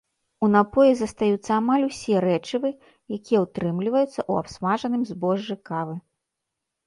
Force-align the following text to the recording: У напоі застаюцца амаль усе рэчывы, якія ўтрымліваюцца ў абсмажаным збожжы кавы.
У 0.45 0.47
напоі 0.51 0.93
застаюцца 0.99 1.49
амаль 1.61 1.83
усе 1.89 2.15
рэчывы, 2.25 2.71
якія 3.17 3.39
ўтрымліваюцца 3.45 4.09
ў 4.09 4.33
абсмажаным 4.45 5.01
збожжы 5.11 5.55
кавы. 5.71 5.95